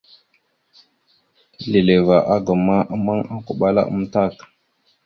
[1.57, 4.35] Asleva agam ma, ammaŋ okoɓala amətak.